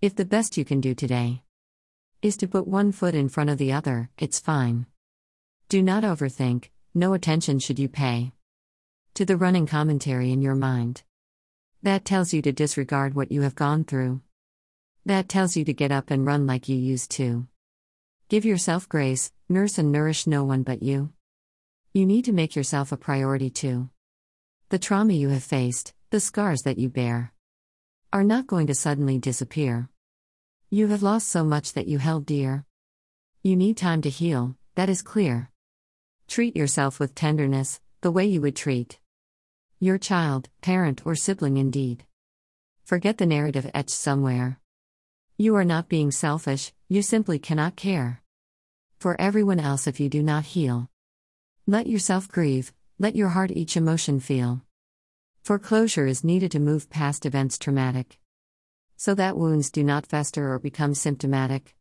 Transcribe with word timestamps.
If 0.00 0.14
the 0.14 0.24
best 0.24 0.56
you 0.56 0.64
can 0.64 0.80
do 0.80 0.94
today 0.94 1.42
is 2.22 2.36
to 2.36 2.46
put 2.46 2.68
one 2.68 2.92
foot 2.92 3.16
in 3.16 3.28
front 3.28 3.50
of 3.50 3.58
the 3.58 3.72
other, 3.72 4.10
it's 4.16 4.38
fine. 4.38 4.86
Do 5.68 5.82
not 5.82 6.04
overthink, 6.04 6.70
no 6.94 7.14
attention 7.14 7.58
should 7.58 7.80
you 7.80 7.88
pay 7.88 8.30
to 9.14 9.24
the 9.24 9.36
running 9.36 9.66
commentary 9.66 10.30
in 10.30 10.40
your 10.40 10.54
mind. 10.54 11.02
That 11.82 12.04
tells 12.04 12.32
you 12.32 12.40
to 12.42 12.52
disregard 12.52 13.14
what 13.14 13.32
you 13.32 13.42
have 13.42 13.56
gone 13.56 13.82
through. 13.82 14.20
That 15.04 15.28
tells 15.28 15.56
you 15.56 15.64
to 15.64 15.72
get 15.72 15.90
up 15.90 16.12
and 16.12 16.24
run 16.24 16.46
like 16.46 16.68
you 16.68 16.76
used 16.76 17.10
to. 17.12 17.48
Give 18.28 18.44
yourself 18.44 18.88
grace, 18.88 19.32
nurse 19.48 19.78
and 19.78 19.90
nourish 19.90 20.28
no 20.28 20.44
one 20.44 20.62
but 20.62 20.80
you. 20.80 21.12
You 21.92 22.06
need 22.06 22.24
to 22.26 22.32
make 22.32 22.54
yourself 22.54 22.92
a 22.92 22.96
priority 22.96 23.50
too. 23.50 23.90
The 24.68 24.78
trauma 24.78 25.14
you 25.14 25.30
have 25.30 25.42
faced, 25.42 25.92
the 26.10 26.20
scars 26.20 26.62
that 26.62 26.78
you 26.78 26.88
bear, 26.88 27.32
are 28.12 28.24
not 28.24 28.46
going 28.46 28.66
to 28.66 28.74
suddenly 28.74 29.18
disappear. 29.18 29.88
You 30.70 30.86
have 30.88 31.02
lost 31.02 31.28
so 31.28 31.44
much 31.44 31.74
that 31.74 31.88
you 31.88 31.98
held 31.98 32.24
dear. 32.24 32.64
You 33.42 33.54
need 33.54 33.76
time 33.76 34.00
to 34.02 34.08
heal, 34.08 34.56
that 34.76 34.88
is 34.88 35.02
clear. 35.02 35.50
Treat 36.26 36.56
yourself 36.56 36.98
with 36.98 37.14
tenderness, 37.14 37.80
the 38.00 38.10
way 38.10 38.26
you 38.26 38.40
would 38.40 38.56
treat 38.56 38.98
your 39.80 39.98
child, 39.98 40.48
parent, 40.60 41.02
or 41.04 41.14
sibling 41.14 41.56
indeed. 41.56 42.04
Forget 42.84 43.18
the 43.18 43.26
narrative 43.26 43.70
etched 43.74 43.90
somewhere. 43.90 44.58
You 45.36 45.54
are 45.54 45.64
not 45.64 45.88
being 45.88 46.10
selfish, 46.10 46.72
you 46.88 47.00
simply 47.00 47.38
cannot 47.38 47.76
care. 47.76 48.22
For 48.98 49.20
everyone 49.20 49.60
else 49.60 49.86
if 49.86 50.00
you 50.00 50.08
do 50.08 50.20
not 50.20 50.46
heal. 50.46 50.88
Let 51.66 51.86
yourself 51.86 52.26
grieve, 52.26 52.72
let 52.98 53.14
your 53.14 53.28
heart 53.28 53.52
each 53.52 53.76
emotion 53.76 54.18
feel. 54.18 54.62
For 55.48 55.58
closure 55.58 56.06
is 56.06 56.24
needed 56.24 56.50
to 56.50 56.58
move 56.60 56.90
past 56.90 57.24
events 57.24 57.56
traumatic. 57.56 58.18
So 58.98 59.14
that 59.14 59.34
wounds 59.34 59.70
do 59.70 59.82
not 59.82 60.06
fester 60.06 60.52
or 60.52 60.58
become 60.58 60.92
symptomatic. 60.92 61.74